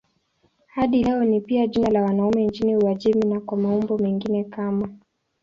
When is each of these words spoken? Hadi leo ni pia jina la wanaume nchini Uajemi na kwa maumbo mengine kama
Hadi 0.67 1.03
leo 1.03 1.23
ni 1.23 1.41
pia 1.41 1.67
jina 1.67 1.89
la 1.89 2.03
wanaume 2.03 2.45
nchini 2.45 2.77
Uajemi 2.77 3.21
na 3.25 3.39
kwa 3.39 3.57
maumbo 3.57 3.97
mengine 3.97 4.43
kama 4.43 4.89